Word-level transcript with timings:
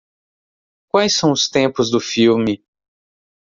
Quais 0.87 1.13
são 1.15 1.31
os 1.31 1.47
tempos 1.47 1.91
do 1.91 1.99
filme? 1.99 2.65